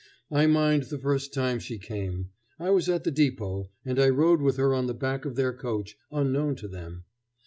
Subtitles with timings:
[0.31, 2.31] I mind the first time she came.
[2.57, 5.53] I was at the depot, and I rode with her on the back of their
[5.53, 7.03] coach, unknown to them.